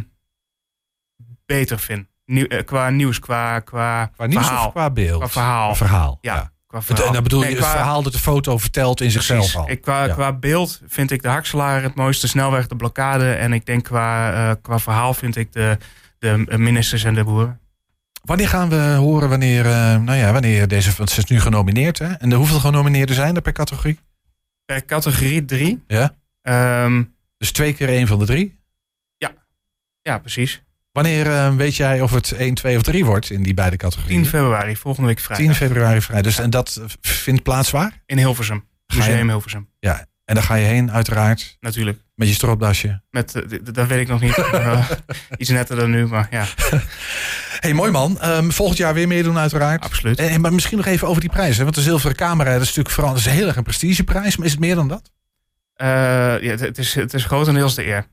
beter 1.46 1.78
vind. 1.78 2.06
Nieuw, 2.32 2.46
eh, 2.46 2.64
qua 2.64 2.90
nieuws, 2.90 3.18
qua, 3.18 3.60
qua, 3.60 4.06
Qua 4.06 4.26
nieuws 4.26 4.46
verhaal. 4.46 4.66
of 4.66 4.72
qua 4.72 4.90
beeld? 4.90 5.18
Qua 5.18 5.28
verhaal. 5.28 5.66
Qua 5.66 5.74
verhaal, 5.86 6.18
Ja, 6.20 6.52
qua 6.66 6.82
verhaal. 6.82 7.06
En 7.06 7.12
dan 7.12 7.22
bedoel 7.22 7.42
je 7.42 7.48
het 7.48 7.58
verhaal 7.66 8.02
dat 8.02 8.12
de 8.12 8.18
foto 8.18 8.58
vertelt 8.58 9.00
in 9.00 9.10
zichzelf 9.10 9.56
al. 9.56 9.70
Ik, 9.70 9.80
qua, 9.82 10.04
Ja. 10.04 10.12
qua 10.14 10.32
beeld 10.32 10.80
vind 10.86 11.10
ik 11.10 11.22
de 11.22 11.28
Hakselaar 11.28 11.82
het 11.82 11.94
mooiste, 11.94 12.28
snelweg 12.28 12.66
de 12.66 12.76
blokkade. 12.76 13.32
En 13.32 13.52
ik 13.52 13.66
denk 13.66 13.84
qua, 13.84 14.32
eh, 14.32 14.54
qua 14.62 14.78
verhaal 14.78 15.14
vind 15.14 15.36
ik 15.36 15.52
de, 15.52 15.78
de 16.18 16.44
ministers 16.58 17.04
en 17.04 17.14
de 17.14 17.24
boeren. 17.24 17.60
Wanneer 18.22 18.48
gaan 18.48 18.68
we 18.68 18.94
horen 18.98 19.28
wanneer, 19.28 19.66
eh, 19.66 19.72
nou 19.96 20.14
ja, 20.18 20.32
wanneer 20.32 20.68
deze, 20.68 20.92
want 20.96 21.10
ze 21.10 21.18
is 21.20 21.24
nu 21.26 21.40
genomineerd 21.40 21.98
hè? 21.98 22.12
En 22.12 22.28
de, 22.28 22.36
hoeveel 22.36 22.58
genomineerden 22.60 23.14
zijn 23.14 23.36
er 23.36 23.42
per 23.42 23.52
categorie? 23.52 23.98
Per 24.64 24.84
categorie 24.84 25.44
drie. 25.44 25.82
Ja. 25.86 26.14
Ehm, 26.42 27.02
Dus 27.38 27.52
twee 27.52 27.72
keer 27.74 27.88
één 27.88 28.06
van 28.06 28.18
de 28.18 28.24
drie. 28.24 28.60
ja, 30.02 30.18
precies. 30.18 30.62
Wanneer 30.92 31.26
eh, 31.26 31.54
weet 31.54 31.76
jij 31.76 32.00
of 32.00 32.10
het 32.12 32.32
1, 32.32 32.54
2 32.54 32.76
of 32.76 32.82
3 32.82 33.04
wordt 33.04 33.30
in 33.30 33.42
die 33.42 33.54
beide 33.54 33.76
10 33.76 33.88
categorieën? 33.88 34.26
februari, 34.26 34.76
volgende 34.76 35.08
week 35.08 35.16
10 35.16 35.26
vrijdag. 35.26 35.56
februari 35.56 36.00
vrij. 36.00 36.22
Dus 36.22 36.38
en 36.38 36.50
dat 36.50 36.80
vindt 37.00 37.42
plaats 37.42 37.70
waar? 37.70 38.02
In 38.06 38.18
Hilversum. 38.18 38.64
Museum 38.94 39.28
Hilversum, 39.28 39.68
Ja. 39.78 40.06
En 40.24 40.34
daar 40.34 40.44
ga 40.44 40.54
je 40.54 40.66
heen, 40.66 40.92
uiteraard. 40.92 41.56
natuurlijk. 41.60 41.98
Met 42.14 42.28
je 42.28 42.34
stropdasje. 42.34 43.02
Met, 43.10 43.34
eh, 43.34 43.58
dat 43.72 43.86
weet 43.86 44.00
ik 44.00 44.08
nog 44.08 44.20
niet. 44.20 44.36
Eh, 44.52 44.90
iets 45.36 45.48
netter 45.50 45.76
dan 45.76 45.90
nu, 45.90 46.06
maar 46.06 46.28
ja, 46.30 46.44
hey, 47.60 47.72
mooi 47.74 47.90
man. 47.90 48.20
Ehm, 48.20 48.50
volgend 48.50 48.78
jaar 48.78 48.94
weer 48.94 49.08
meedoen, 49.08 49.38
uiteraard. 49.38 49.84
absoluut. 49.84 50.18
En, 50.18 50.40
maar 50.40 50.52
misschien 50.52 50.76
nog 50.76 50.86
even 50.86 51.08
over 51.08 51.20
die 51.20 51.30
prijzen. 51.30 51.62
Want 51.64 51.74
de 51.74 51.82
zilveren 51.82 52.16
camera, 52.16 52.50
dat 52.52 52.60
is 52.60 52.66
natuurlijk 52.66 52.94
vooral 52.94 53.12
dat 53.12 53.20
is 53.20 53.26
heel 53.32 53.46
erg 53.46 53.56
een 53.56 53.62
prestigeprijs. 53.62 54.36
Maar 54.36 54.46
is 54.46 54.52
het 54.52 54.60
meer 54.60 54.74
dan 54.74 54.88
dat? 54.88 55.10
Eh, 55.74 55.86
ja, 55.88 56.50
het, 56.50 56.60
het 56.60 56.78
is, 56.78 56.94
het 56.94 57.14
is 57.14 57.24
grotendeels 57.24 57.74
de 57.74 57.86
eer. 57.86 58.06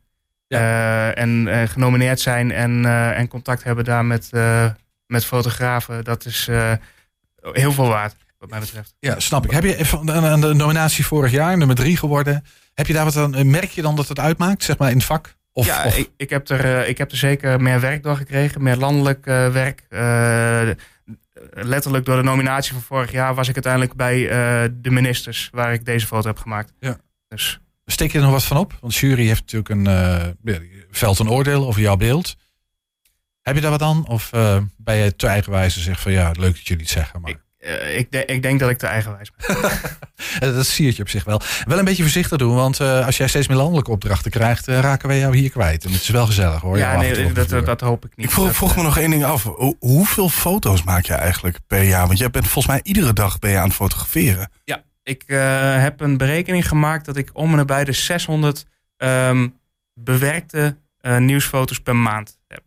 Eh, 0.57 1.17
en 1.17 1.47
eh, 1.47 1.67
genomineerd 1.67 2.19
zijn 2.19 2.51
en, 2.51 2.85
eh, 2.85 3.17
en 3.17 3.27
contact 3.27 3.63
hebben 3.63 3.85
daar 3.85 4.05
met, 4.05 4.31
met 5.05 5.25
fotografen, 5.25 6.03
dat 6.03 6.25
is 6.25 6.49
heel 7.51 7.71
veel 7.71 7.87
waard, 7.87 8.15
wat 8.37 8.49
mij 8.49 8.59
betreft. 8.59 8.95
Ja, 8.99 9.19
snap 9.19 9.45
ik. 9.45 9.51
Heb 9.51 9.63
je 9.63 9.87
aan 10.21 10.41
de 10.41 10.53
nominatie 10.53 11.05
vorig 11.05 11.31
jaar, 11.31 11.57
nummer 11.57 11.75
drie 11.75 11.97
geworden. 11.97 12.43
Heb 12.73 12.87
je 12.87 12.93
daar 12.93 13.05
wat 13.05 13.15
aan? 13.17 13.49
Merk 13.49 13.69
je 13.69 13.81
dan 13.81 13.95
dat 13.95 14.07
het 14.07 14.19
uitmaakt, 14.19 14.63
zeg 14.63 14.77
maar 14.77 14.89
in 14.89 14.97
het 14.97 15.05
vak? 15.05 15.37
Of, 15.53 15.65
ja, 15.65 15.85
of- 15.85 15.97
Ik, 15.97 16.09
ik, 16.17 16.29
heb 16.29 16.49
er, 16.49 16.87
ik 16.87 16.97
heb 16.97 17.11
er 17.11 17.17
zeker 17.17 17.61
meer 17.61 17.79
werk 17.79 18.03
door 18.03 18.15
gekregen, 18.15 18.63
meer 18.63 18.77
landelijk 18.77 19.25
werk. 19.25 19.83
Letterlijk 21.53 22.05
door 22.05 22.15
de 22.15 22.23
nominatie 22.23 22.73
van 22.73 22.81
vorig 22.81 23.11
jaar 23.11 23.35
was 23.35 23.47
ik 23.47 23.53
uiteindelijk 23.53 23.93
bij 23.93 24.27
de 24.81 24.89
ministers 24.91 25.49
waar 25.51 25.73
ik 25.73 25.85
deze 25.85 26.07
foto 26.07 26.27
heb 26.27 26.37
gemaakt. 26.37 26.73
Ja. 26.79 26.97
Dus 27.27 27.59
steek 27.91 28.11
je 28.11 28.17
er 28.17 28.23
nog 28.23 28.33
wat 28.33 28.43
van 28.43 28.57
op? 28.57 28.77
Want 28.81 28.93
de 28.93 28.99
jury 29.07 29.25
heeft 29.27 29.39
natuurlijk 29.41 29.69
een 29.69 29.87
eh 29.87 30.25
veld 30.91 31.19
een 31.19 31.29
oordeel 31.29 31.67
over 31.67 31.81
jouw 31.81 31.95
beeld. 31.95 32.35
Heb 33.41 33.55
je 33.55 33.61
daar 33.61 33.71
wat 33.71 33.81
aan? 33.81 34.07
Of 34.07 34.31
eh, 34.33 34.57
ben 34.77 34.95
je 34.95 35.15
te 35.15 35.27
eigenwijze 35.27 35.79
zeg 35.79 35.99
van 36.01 36.11
ja, 36.11 36.31
leuk 36.39 36.55
dat 36.55 36.67
jullie 36.67 36.83
het 36.83 36.91
zeggen. 36.91 37.21
Maar 37.21 37.33
eh, 37.57 37.97
ik, 37.97 38.11
de- 38.11 38.25
ik 38.25 38.41
denk 38.41 38.59
dat 38.59 38.69
ik 38.69 38.77
te 38.77 38.87
eigenwijs 38.87 39.31
ben. 39.37 39.57
Dat 40.55 40.65
siert 40.65 40.95
je 40.95 41.01
op 41.01 41.09
zich 41.09 41.23
wel. 41.23 41.41
Wel 41.65 41.79
een 41.79 41.85
beetje 41.85 42.03
voorzichtig 42.03 42.37
doen, 42.37 42.55
want 42.55 42.79
eh, 42.79 43.05
als 43.05 43.17
jij 43.17 43.27
steeds 43.27 43.47
meer 43.47 43.57
landelijke 43.57 43.91
opdrachten 43.91 44.31
krijgt, 44.31 44.67
raken 44.67 45.07
wij 45.07 45.19
jou 45.19 45.37
hier 45.37 45.49
kwijt. 45.49 45.85
En 45.85 45.91
het 45.91 46.01
is 46.01 46.09
wel 46.09 46.25
gezellig 46.25 46.61
hoor. 46.61 46.77
ja, 46.77 46.93
en 46.93 46.99
nee, 46.99 47.31
dat, 47.31 47.65
dat 47.65 47.81
hoop 47.81 48.05
ik 48.05 48.11
niet. 48.15 48.25
Ik 48.25 48.31
vroeg, 48.53 48.75
me 48.75 48.81
nog 48.83 48.97
één 48.97 49.09
ding 49.09 49.23
af. 49.23 49.43
Hoe- 49.43 49.75
hoeveel 49.79 50.29
foto's 50.29 50.83
maak 50.83 51.05
je 51.05 51.13
eigenlijk 51.13 51.57
per 51.67 51.83
jaar? 51.83 52.07
Want 52.07 52.19
jij 52.19 52.29
bent 52.29 52.45
volgens 52.47 52.67
mij 52.73 52.79
iedere 52.83 53.13
dag 53.13 53.39
ben 53.39 53.51
je 53.51 53.57
aan 53.57 53.67
het 53.67 53.73
fotograferen. 53.75 54.51
Ja, 54.63 54.83
ik 55.09 55.23
eh, 55.27 55.81
heb 55.81 56.01
een 56.01 56.17
berekening 56.17 56.67
gemaakt 56.67 57.05
dat 57.05 57.17
ik 57.17 57.29
om 57.33 57.51
en 57.51 57.57
nabij 57.57 57.83
de 57.83 57.91
600 57.91 58.65
ehm, 58.97 59.47
bewerkte 59.93 60.77
eh, 60.99 61.17
nieuwsfoto's 61.17 61.79
per 61.79 61.95
maand 61.95 62.39
heb. 62.47 62.63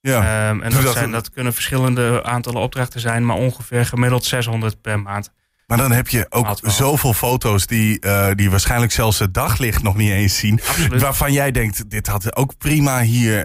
Ja. 0.00 0.48
Ehm, 0.48 0.60
en 0.60 0.70
dat, 0.70 0.82
dat 0.82 0.92
zijn, 0.92 1.10
dat 1.10 1.30
kunnen 1.30 1.54
verschillende 1.54 2.22
aantallen 2.24 2.60
opdrachten 2.60 3.00
zijn, 3.00 3.26
maar 3.26 3.36
ongeveer 3.36 3.86
gemiddeld 3.86 4.24
600 4.24 4.80
per 4.80 5.00
maand. 5.00 5.32
Maar 5.66 5.78
dan 5.78 5.92
heb 5.92 6.08
je 6.08 6.26
ook 6.28 6.58
zoveel 6.62 7.12
foto's 7.12 7.66
die, 7.66 8.00
eh, 8.00 8.30
die 8.34 8.50
waarschijnlijk 8.50 8.92
zelfs 8.92 9.18
het 9.18 9.34
daglicht 9.34 9.82
nog 9.82 9.96
niet 9.96 10.10
eens 10.10 10.38
zien. 10.38 10.60
Absoluut. 10.66 11.00
Waarvan 11.00 11.32
jij 11.32 11.50
denkt, 11.50 11.90
dit 11.90 12.06
had 12.06 12.36
ook 12.36 12.58
prima 12.58 13.00
hier 13.00 13.44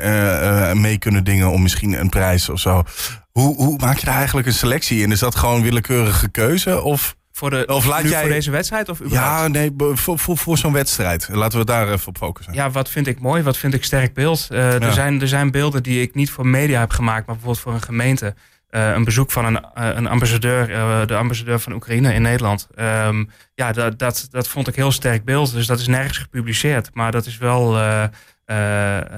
mee 0.75 0.97
kunnen 0.97 1.23
dingen 1.23 1.51
om 1.51 1.61
misschien 1.61 1.99
een 1.99 2.09
prijs 2.09 2.49
of 2.49 2.59
zo. 2.59 2.83
Hoe, 3.31 3.55
hoe 3.55 3.77
maak 3.77 3.97
je 3.97 4.05
daar 4.05 4.15
eigenlijk 4.15 4.47
een 4.47 4.53
selectie 4.53 5.01
in? 5.01 5.11
Is 5.11 5.19
dat 5.19 5.35
gewoon 5.35 5.61
willekeurige 5.61 6.29
keuze? 6.29 6.81
Of, 6.81 7.15
Voor, 7.41 7.49
de, 7.49 7.65
Of 7.67 7.85
laat 7.85 8.09
jij- 8.09 8.19
voor 8.21 8.29
deze 8.29 8.51
wedstrijd 8.51 8.89
of 8.89 9.01
überhaupt? 9.01 9.41
ja, 9.41 9.47
nee, 9.47 9.71
voor, 9.77 10.19
voor, 10.19 10.37
voor 10.37 10.57
zo'n 10.57 10.73
wedstrijd. 10.73 11.27
Laten 11.31 11.59
we 11.59 11.65
daar 11.65 11.91
even 11.91 12.07
op 12.07 12.17
focussen. 12.17 12.53
Ja, 12.53 12.69
wat 12.69 12.89
vind 12.89 13.07
ik 13.07 13.19
mooi? 13.19 13.43
Wat 13.43 13.57
vind 13.57 13.73
ik 13.73 13.83
sterk 13.83 14.13
beeld? 14.13 14.47
Eh, 14.49 14.57
Ja. 14.57 14.79
er, 14.79 14.93
zijn, 14.93 15.21
er 15.21 15.27
zijn 15.27 15.51
beelden 15.51 15.83
die 15.83 16.01
ik 16.01 16.15
niet 16.15 16.29
voor 16.31 16.47
media 16.47 16.79
heb 16.79 16.91
gemaakt, 16.91 17.25
maar 17.25 17.35
bijvoorbeeld 17.35 17.59
voor 17.63 17.73
een 17.73 17.81
gemeente. 17.81 18.33
Eh, 18.69 18.89
een 18.91 19.03
bezoek 19.03 19.31
van 19.31 19.45
een, 19.45 19.63
eh, 19.73 19.87
een 19.95 20.07
ambassadeur, 20.07 20.67
de 21.07 21.15
ambassadeur 21.15 21.59
van 21.59 21.73
Oekraïne 21.73 22.13
in 22.13 22.21
Nederland. 22.21 22.67
Ehm, 22.75 23.23
ja, 23.53 23.71
dat, 23.71 23.99
dat, 23.99 24.27
dat 24.29 24.47
vond 24.47 24.67
ik 24.67 24.75
heel 24.75 24.91
sterk 24.91 25.25
beeld. 25.25 25.51
Dus 25.53 25.65
dat 25.65 25.79
is 25.79 25.87
nergens 25.87 26.17
gepubliceerd. 26.17 26.89
Maar 26.93 27.11
dat 27.11 27.25
is 27.25 27.37
wel, 27.37 27.71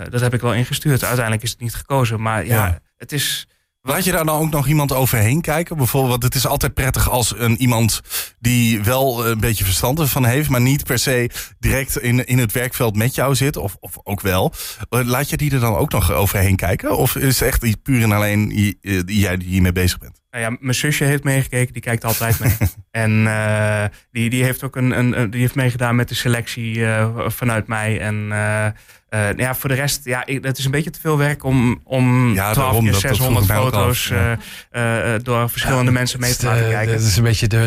dat 0.09 0.21
heb 0.21 0.33
ik 0.33 0.41
wel 0.41 0.53
ingestuurd. 0.53 1.03
Uiteindelijk 1.03 1.43
is 1.43 1.51
het 1.51 1.59
niet 1.59 1.75
gekozen. 1.75 2.21
Maar 2.21 2.45
ja, 2.45 2.65
Ja. 2.65 2.79
het 2.97 3.11
is. 3.11 3.47
Laat 3.85 4.03
je 4.03 4.11
daar 4.11 4.25
dan 4.25 4.39
ook 4.39 4.51
nog 4.51 4.67
iemand 4.67 4.93
overheen 4.93 5.41
kijken? 5.41 5.77
Bijvoorbeeld, 5.77 6.11
want 6.11 6.23
het 6.23 6.35
is 6.35 6.47
altijd 6.47 6.73
prettig 6.73 7.09
als 7.09 7.33
een 7.37 7.61
iemand 7.61 8.01
die 8.39 8.83
wel 8.83 9.27
een 9.27 9.39
beetje 9.39 9.63
verstand 9.63 9.99
ervan 9.99 10.25
heeft, 10.25 10.49
maar 10.49 10.61
niet 10.61 10.83
per 10.83 10.99
se 10.99 11.29
direct 11.59 11.97
in, 11.97 12.25
in 12.25 12.37
het 12.37 12.51
werkveld 12.51 12.95
met 12.95 13.15
jou 13.15 13.35
zit, 13.35 13.57
of, 13.57 13.77
of 13.79 13.97
ook 14.03 14.21
wel. 14.21 14.53
Eh, 14.89 14.99
Laat 15.05 15.29
je 15.29 15.37
die 15.37 15.51
er 15.53 15.59
dan 15.59 15.75
ook 15.75 15.91
nog 15.91 16.11
overheen 16.11 16.55
kijken? 16.55 16.97
Of 16.97 17.15
is 17.15 17.39
het 17.39 17.47
echt 17.47 17.83
puur 17.83 18.03
en 18.03 18.11
alleen 18.11 18.51
eh, 18.81 19.01
jij 19.05 19.37
die 19.37 19.47
hiermee 19.47 19.71
bezig 19.71 19.97
bent? 19.97 20.21
Nou 20.31 20.45
ja, 20.45 20.57
mijn 20.59 20.75
zusje 20.75 21.03
heeft 21.03 21.23
meegekeken, 21.23 21.73
die 21.73 21.81
kijkt 21.81 22.03
altijd 22.03 22.39
mee. 22.39 22.57
en 23.03 23.27
eh, 23.27 23.83
die, 24.11 24.29
die 24.29 24.43
heeft 24.43 24.63
ook 24.63 24.75
een, 24.75 24.91
een, 24.97 25.29
die 25.29 25.41
heeft 25.41 25.55
meegedaan 25.55 25.95
met 25.95 26.09
de 26.09 26.15
selectie 26.15 26.85
eh, 26.85 27.27
vanuit 27.27 27.67
mij. 27.67 27.99
En 27.99 28.27
eh, 28.31 28.67
eh, 29.13 29.37
ja, 29.37 29.55
voor 29.55 29.69
de 29.69 29.75
rest, 29.75 30.05
ja, 30.05 30.25
ik- 30.25 30.43
het 30.43 30.57
is 30.57 30.65
een 30.65 30.71
beetje 30.71 30.89
te 30.89 30.99
veel 30.99 31.17
werk 31.17 31.43
om, 31.43 31.79
om 31.83 32.33
Ja, 32.33 32.51
12 32.51 32.55
daarom, 32.55 32.83
keer 32.83 32.91
dat- 32.91 33.01
dat 33.01 33.11
600 33.11 33.45
vroeg 33.45 33.57
ik 33.57 33.63
mij 33.63 33.65
ook 33.65 33.73
foto's 33.85 34.11
af, 34.11 34.17
ja. 34.17 34.37
eh, 34.69 35.13
eh, 35.15 35.23
door 35.23 35.49
verschillende 35.49 35.91
mensen 35.91 36.19
mee 36.19 36.35
te 36.35 36.45
laten 36.45 36.69
kijken. 36.69 36.93
Het 36.93 37.03
is 37.03 37.17
een 37.17 37.23
beetje 37.23 37.47
de, 37.47 37.57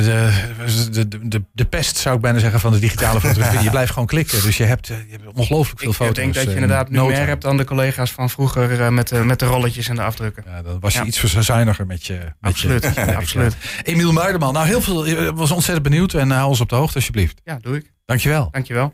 de, 0.90 0.90
de, 1.08 1.28
de, 1.28 1.42
de, 1.52 1.64
pest, 1.64 1.96
zou 1.96 2.16
ik 2.16 2.20
bijna 2.20 2.38
zeggen, 2.38 2.60
van 2.60 2.72
de 2.72 2.78
digitale 2.78 3.20
fotografie. 3.26 3.60
Je 3.62 3.70
blijft 3.70 3.92
gewoon 3.92 4.06
klikken. 4.06 4.42
Dus 4.42 4.56
je 4.56 4.64
hebt, 4.64 4.86
je 4.86 4.94
hebt 5.10 5.22
ongelooflijk 5.34 5.80
veel 5.80 5.90
ik 5.90 5.94
foto's. 5.96 6.14
denk 6.14 6.34
dat 6.34 6.44
je 6.44 6.54
inderdaad 6.54 6.90
nu 6.90 7.02
meer 7.02 7.26
hebt 7.26 7.42
dan 7.42 7.56
de 7.56 7.64
collega's 7.64 8.10
van 8.12 8.30
vroeger 8.30 8.92
met, 8.92 9.08
de, 9.08 9.24
met 9.24 9.38
de 9.38 9.46
rolletjes 9.46 9.88
en 9.88 9.96
de 9.96 10.02
afdrukken. 10.02 10.44
Ja, 10.46 10.62
dan 10.62 10.80
was 10.80 10.94
je 10.94 11.04
iets 11.04 11.18
verzuiniger 11.18 11.86
met 11.86 12.06
je. 12.06 12.14
Met 12.14 12.32
Absoluut, 12.40 12.92
Je, 12.94 13.16
absoluut. 13.16 13.56
Emiel 13.82 14.12
Muiderman, 14.12 14.52
nou 14.52 14.66
heel 14.66 14.80
veel. 14.80 15.06
Ik 15.06 15.32
was 15.34 15.50
ontzettend 15.50 15.88
benieuwd 15.88 16.14
en 16.14 16.30
hou 16.30 16.48
ons 16.48 16.60
op 16.60 16.68
de 16.68 16.74
hoogte 16.74 16.94
alsjeblieft. 16.94 17.40
Ja, 17.44 17.58
doe 17.62 17.76
ik. 17.76 17.92
Dankjewel. 18.04 18.48
Dankjewel. 18.50 18.92